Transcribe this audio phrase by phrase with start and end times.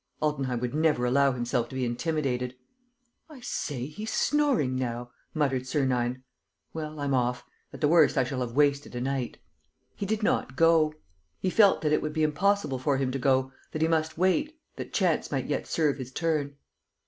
[0.19, 2.55] Altenheim would never allow himself to be intimidated.
[3.29, 6.23] "I say, he's snoring now," muttered Sernine.
[6.73, 7.45] "Well, I'm off.
[7.71, 9.37] At the worst, I shall have wasted a night."
[9.95, 10.95] He did not go.
[11.39, 14.59] He felt that it would be impossible for him to go, that he must wait,
[14.75, 16.55] that chance might yet serve his turn.